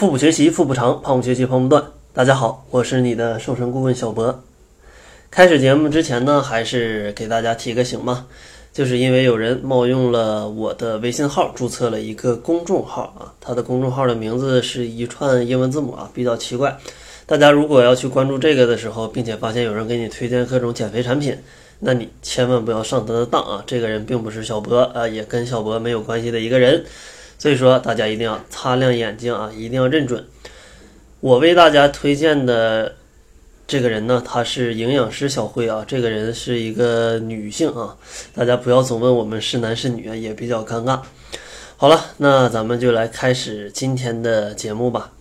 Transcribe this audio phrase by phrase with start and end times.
[0.00, 1.84] 腹部学习腹部长，胖不学习胖不断。
[2.14, 4.42] 大家好，我是你的瘦身顾问小博。
[5.30, 8.24] 开始节目之前呢，还是给大家提个醒嘛，
[8.72, 16.78] 就是因为有人冒用了我的微信号，注册了一个公众号啊，他的公众号的名字是一串英文字母啊，比较奇怪。
[17.26, 21.36] 大家如果要去关注这个的时候，并且发现有人给你推荐各种减肥产品，
[21.80, 23.62] 那你千万不要上他的当啊！
[23.66, 26.86] 这个人并不是小博啊，也跟小博没有关系的一个人，
[27.40, 30.26] 所以说大家一定要擦亮眼睛啊，一定要认准。
[31.20, 32.96] 我为大家推荐的
[33.66, 37.96] 这个人呢，他是营养师小慧啊，这个人是一个女性啊，
[38.34, 41.00] 大家不要总问我们是男是女啊，也比较尴尬。
[41.78, 45.12] 好了，那咱们就来开始今天的节目吧。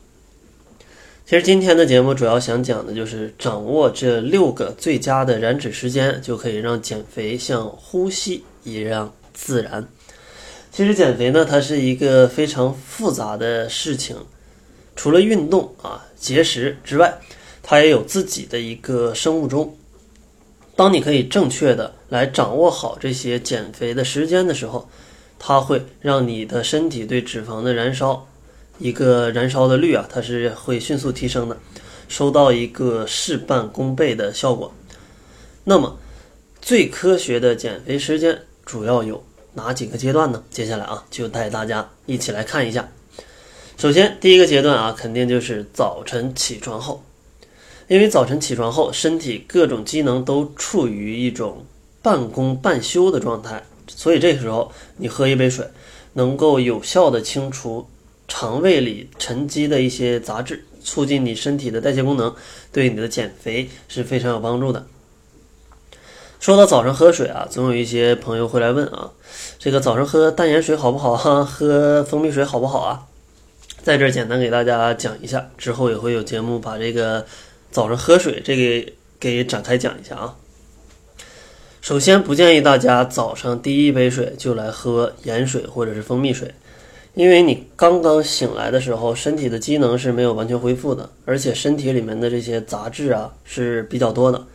[1.26, 9.88] 其实今天的节目主要想讲的就是掌握这六个最佳的燃脂时间，就可以让减肥像呼吸一样自然。
[10.72, 14.16] 其实减肥呢，它是一个非常复杂的事情，
[14.96, 17.20] 除了运动啊、节食之外，
[17.62, 19.76] 它也有自己的一个生物钟。
[20.76, 24.90] 当你可以正确的来掌握好这些减肥的时间的时候，
[25.38, 28.26] 它会让你的身体对脂肪的燃烧。
[28.78, 31.58] 一个燃烧的率啊，它是会迅速提升的，
[32.08, 34.74] 收到一个事半功倍的效果。
[35.66, 36.00] 那么，
[36.62, 39.22] 最科学的减肥时间主要有
[39.60, 40.42] 哪几个阶段呢？
[40.50, 42.90] 接下来啊，就带大家一起来看一下。
[43.78, 47.04] 首先，第一个阶段啊，肯定就是早晨起床后，
[47.88, 51.66] 因为早晨起床后，身体各种机能都处于一种
[52.02, 55.68] 半工半休的状态，所以这个时候你喝一杯水，
[56.14, 57.86] 能够有效的清除。
[58.32, 62.32] 肠胃里沉积的一些杂质，促进你身体的代谢功能，
[62.72, 64.86] 对你的减肥是非常有帮助的。
[66.40, 69.12] 说到早上喝水啊，总有一些朋友会来问啊，
[69.58, 71.44] 这个早上喝淡盐水好不好啊？
[71.44, 73.04] 喝蜂蜜水好不好啊？
[73.84, 77.26] 在这儿简单给大家讲一下，之后也会有节目把这个
[77.72, 80.36] 早上喝水这个给展开讲一下啊。
[81.82, 86.54] 首先，不建议大家早上第一杯水就来喝盐水或者是蜂蜜水。
[87.16, 94.46] 因为你刚刚醒来的时候，身体的机能是没有完全恢复的，而且身体里面的这些杂质啊是比较多的，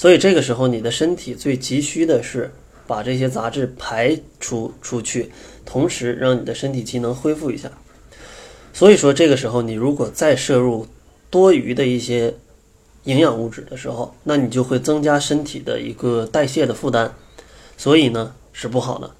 [0.00, 2.50] 所以这个时候你的身体最急需的是
[2.86, 5.30] 把这些杂质排出出去，
[5.66, 7.70] 同时让你的身体机能恢复一下。
[8.72, 10.86] 所以说这个时候你如果再摄入
[11.28, 12.34] 多余的一些
[13.04, 17.10] 营养物质的时候，那你就会增加身体的一个代谢的负担，
[17.76, 19.10] 所以呢是不好的。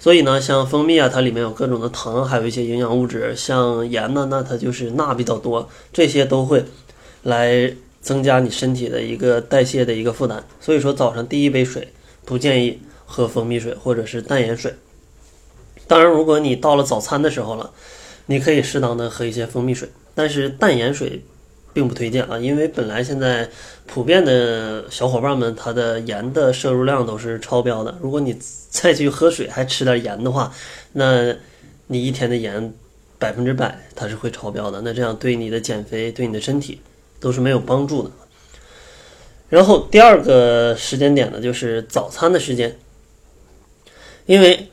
[0.00, 3.36] 所以呢，像蜂蜜啊，它里面有各种的糖，还有一些营养物质。
[3.36, 6.64] 像盐呢，那它就是钠比较多，这些都会
[7.22, 10.44] 来增加你身体的一个代谢的一个负担。
[10.60, 11.88] 所以说，早上第一杯水
[12.24, 14.74] 不建议喝蜂蜜水或者是淡盐水。
[15.86, 17.70] 当然，如果你到了早餐的时候了，
[18.26, 21.22] 你可以适当的喝一些蜂蜜水，但是淡盐水。
[21.72, 23.48] 并不推荐啊，因为本来现在
[23.86, 27.96] 普遍的小伙伴们，他的盐的摄入量都是超标的。
[28.02, 28.36] 如果你
[28.68, 30.52] 再去喝水还吃点盐的话，
[30.94, 31.32] 那
[31.86, 32.74] 你一天的盐
[33.20, 34.80] 百分之百它是会超标的。
[34.80, 36.80] 那这样对你的减肥、对你的身体
[37.20, 38.10] 都是没有帮助的。
[39.48, 42.76] 然后第二个时间点呢，就是早餐的时间，
[44.26, 44.66] 因为。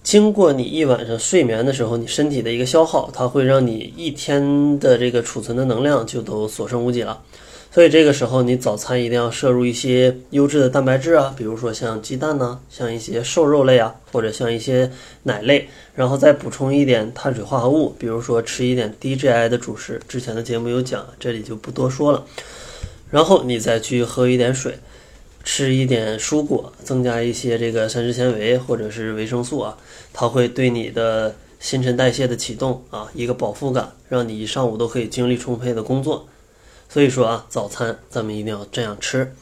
[0.00, 7.22] 经过你一晚上睡眠的时候，你身体的一个消耗，它会让你一天的这个储存的能量就都所剩无几了。
[7.70, 14.90] 所以这个时候，你早餐一定要摄入一些优质的蛋白质啊，比如说像鸡蛋呢，像一些瘦肉类啊，或者像一些
[15.24, 20.00] 奶类，然后再补充一点碳水化合物，比如说吃一点低 GI 的主食。
[20.08, 22.24] 之前的节目有讲，这里就不多说了。
[23.10, 24.78] 然后你再去喝一点水。
[25.44, 29.78] 吃一点蔬果，增加一些这个膳食纤维或者是维生素啊，
[30.12, 36.28] 它会对你的新陈代谢的启动啊，一个饱腹感，让你一上午都可以精力充沛的工作。
[36.88, 39.34] 所以说啊，早餐咱们一定要这样吃。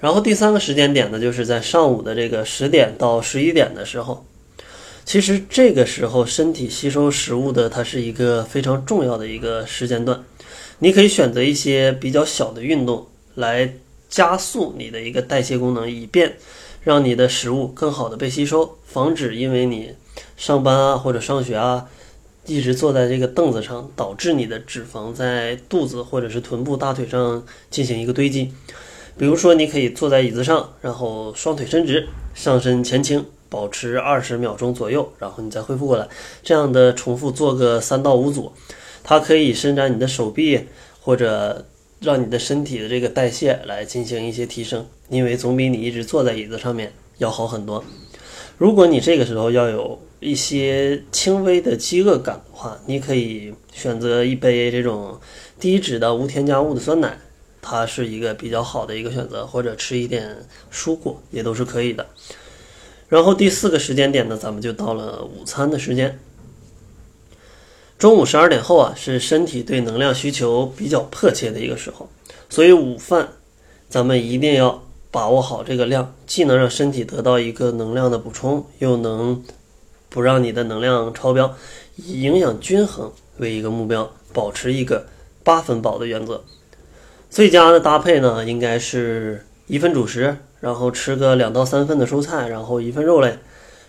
[0.00, 4.26] 然后第三个时间点呢，就是在上午的这个十点到十一点的时候，
[5.04, 10.24] 其实这个时候身体吸收食物的它是一个非常重要的一个时间段，
[10.80, 13.74] 你可以选择一些比较小的运动来。
[14.08, 16.36] 加速你的一个代谢功能，以便
[16.84, 19.94] 让你的食物更好的被吸收，防止因为你
[20.36, 21.88] 上班啊或者上学啊，
[22.46, 28.52] 一直坐在这个凳子上，导致你的脂肪在肚子或者是臀部、大腿上进行一个堆积。
[29.18, 36.08] 比如说，你可以坐在椅子上，然后双腿伸直，上身前倾，保持二十秒钟左右，然后你再恢复过来，
[36.42, 38.52] 这样的重复做个三到五组，
[39.02, 40.66] 它可以伸展你的手臂
[41.00, 41.66] 或者。
[41.98, 47.82] 让你的身体的这个代谢来进行一些提升，因为总比你一直坐在椅子上面要好很多。
[48.58, 55.20] 如果你这个时候要有一些轻微的饥饿感的话，你可以选择一杯这种
[55.60, 57.18] 低脂的无添加物的酸奶，
[57.60, 60.36] 它是一个比较好的一个选择，或者吃一点
[60.72, 62.06] 蔬果也都是可以的。
[63.08, 66.18] 然后第四个时间点呢，咱们就到了午餐的时间。
[67.98, 72.08] 中午十二点后啊，是身体对能量需求比较迫切的一个时候，
[72.50, 73.28] 所以午饭
[73.88, 79.42] 咱们一定要把握好这个量，既能让身体得到一个能量的补充，又能
[80.16, 81.54] 不让你的能量超标，
[81.96, 85.04] 以营养均衡为一个目标，保持一个
[85.44, 86.42] 八分饱的原则。
[87.28, 93.36] 最佳的搭配呢，应该是一份主食，然后吃个两到三份的蔬菜，然后一份肉类，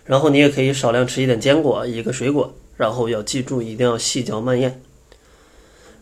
[0.04, 2.54] 然后你也可以少量吃一点坚果，一个水果。
[2.76, 4.82] 然后要记住，一定要细嚼慢咽。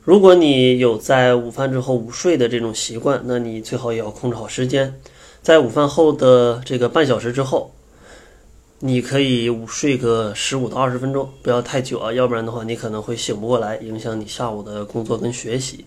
[0.03, 4.99] 如果你有在午饭之后午睡的这种习惯，那你最好也要控制好时间，
[5.43, 7.75] 在午饭后的这个半小时之后，
[8.85, 15.83] 你可以午睡个十五到二十分钟，不要太久啊，要不然的话你可能会醒不过来，影响你下午的工作跟学习。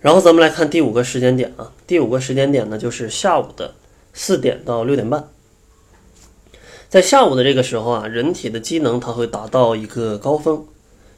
[0.00, 3.74] 然后咱们来看第五个时间点啊，第五个时间点呢就是下午的
[4.14, 5.28] 四点到六点半。
[6.88, 10.64] 在下午的这个时候啊，人体的机能它会达到一个高峰，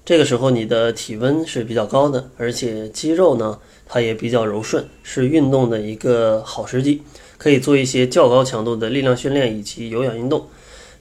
[0.04, 3.56] 这个时候你的体温是比较高的，而且肌肉呢
[3.86, 7.02] 它也比较柔顺，是运动的一个好时机，
[7.38, 10.48] 可以做一些较高强度的力量训练以及有氧运动，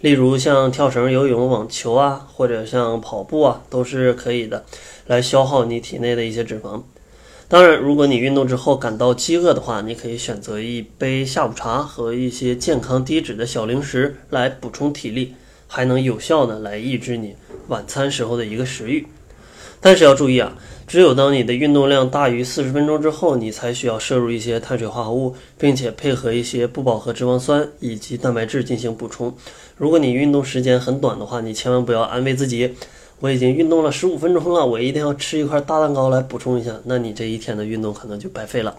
[0.01, 4.65] 例如像跳绳、游泳、网球啊，或者像跑步啊，都是可以的，
[5.05, 6.81] 来消耗你体内的一些脂肪。
[7.47, 15.35] 当然，如果你运动之后感到饥饿的话，你可以选择一杯下午茶和一些健康低脂的小零食来补充体力，
[15.67, 17.35] 还能有效的来抑制你
[17.67, 19.05] 晚餐时候的一个食欲。
[19.81, 20.55] 但是要注意啊，
[20.87, 29.35] 只有当你的运动量大于四十分钟之后，你才需要摄入一些碳水化合物，并且配合一些不饱和脂肪酸以及蛋白质进行补充。
[29.75, 32.75] 如果你运动时间很短的话，你千万不要安慰自己。
[33.19, 36.71] 我已经运动了十五分钟了，我一定要吃一块大蛋糕来补充一下。
[36.85, 38.77] 那你这一天的运动可能就白费了。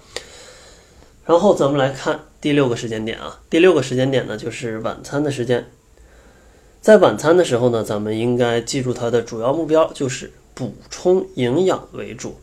[1.24, 5.66] 然后咱们来看第六个时间点啊，第六个时间点呢就是晚餐的时间。
[6.80, 12.36] 在晚餐的时候呢，咱们应该记住它的主要目标就是补充营养为主，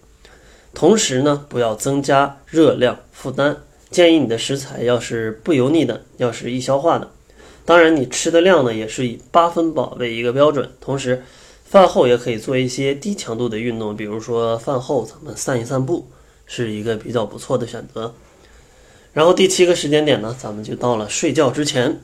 [0.74, 3.58] 同时呢不要增加热量负担。
[3.90, 7.10] 建议你的食材要是不油腻的，要是易消化的。
[7.66, 11.24] 当然，你吃的量呢也是以八分饱为一个标准，同时。
[11.66, 16.08] 饭后也可以做一些低强度的运动，比如说饭后咱们散一散步，
[16.48, 18.16] 是一个比较不错的选择。
[19.14, 22.02] 然后第七个时间点呢，咱们就到了睡觉之前。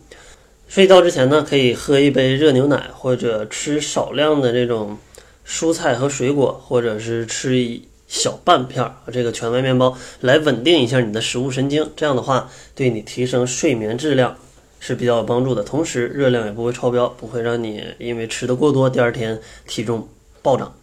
[0.67, 4.99] 睡觉之前呢，可以喝一杯热牛奶，或者吃少量的这种
[5.47, 11.91] 蔬菜和水果，或者是吃一小半片儿这个全麦面包，来稳定一下你的食物神经。
[11.95, 14.35] 这样的话，对你提升睡眠质量。
[14.77, 20.07] 是比较有帮助的，同时热量也不会超标，不会让你因为吃的过多，第二天体重
[20.43, 20.75] 暴涨。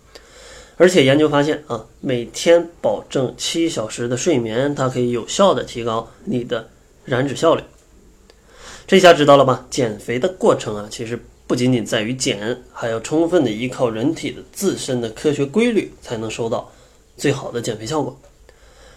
[0.77, 6.69] 而且研究发现啊，每天保证七小时的睡眠，它可以有效的提高你的
[7.05, 7.63] 燃脂效率。
[8.89, 9.65] 这下知道了吧？
[9.71, 16.73] 减肥的过程啊，其实不仅仅在于减，还要充分的依靠人体的自身的科学规律，才能收到
[17.19, 18.19] 最好的减肥效果。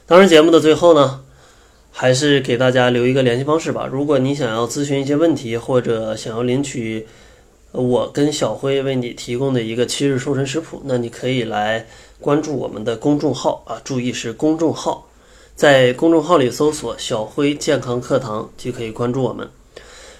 [0.08, 1.22] 当然，节目的最后呢。
[1.98, 3.88] 还是给大家留一个联系方式吧。
[3.90, 7.08] 如果你想要咨询一些问题，或者想要领取
[7.72, 11.86] 我跟小辉为你提供的一个七日瘦身食谱，那你可以来
[12.20, 15.08] 关注我们的公众号啊，注意是公众号，
[15.56, 19.50] 在公众号里搜索“小辉健康课堂”就可以关注我们。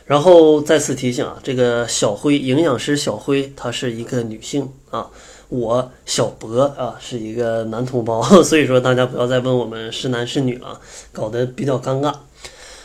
[0.06, 5.10] 然后再次提醒啊，这个小辉营养师小辉她是一个女性啊。
[5.50, 10.80] 我小博啊是一个男同胞， 所以说大家不要再问我们是男是女了，
[11.12, 12.14] 搞得比较尴尬。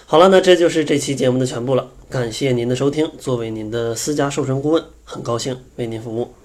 [0.05, 3.11] 好了，那这就是这期节目的全部了，感谢您的收听。
[3.19, 6.39] 作为您的私家瘦身顾问，很高兴为您服务。